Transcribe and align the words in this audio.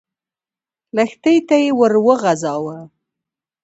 لښتي 0.95 1.35
ته 1.47 1.55
يې 1.63 1.69
ور 1.79 1.93
وغځاوه. 2.05 2.77